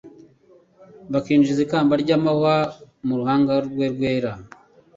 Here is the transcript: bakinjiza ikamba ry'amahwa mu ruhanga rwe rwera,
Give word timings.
bakinjiza 1.11 1.59
ikamba 1.65 1.93
ry'amahwa 2.03 2.55
mu 3.05 3.13
ruhanga 3.19 3.53
rwe 3.67 3.85
rwera, 3.93 4.31